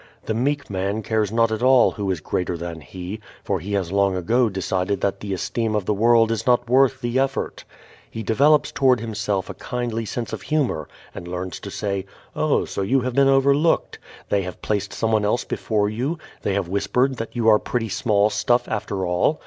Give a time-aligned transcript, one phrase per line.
[0.25, 3.91] The meek man cares not at all who is greater than he, for he has
[3.91, 7.63] long ago decided that the esteem of the world is not worth the effort.
[8.09, 12.81] He develops toward himself a kindly sense of humor and learns to say, "Oh, so
[12.81, 13.99] you have been overlooked?
[14.29, 16.17] They have placed someone else before you?
[16.41, 19.39] They have whispered that you are pretty small stuff after all?